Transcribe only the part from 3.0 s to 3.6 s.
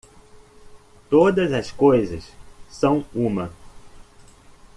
uma.